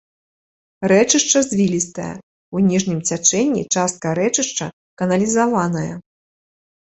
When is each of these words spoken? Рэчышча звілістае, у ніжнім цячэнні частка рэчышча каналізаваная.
Рэчышча 0.91 1.39
звілістае, 1.49 2.07
у 2.59 2.63
ніжнім 2.69 2.99
цячэнні 3.09 3.63
частка 3.75 4.07
рэчышча 4.21 4.67
каналізаваная. 5.03 5.93